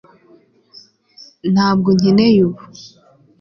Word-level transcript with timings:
ntabwo 1.53 1.89
nkeneye 1.97 2.39
ubu 2.47 2.63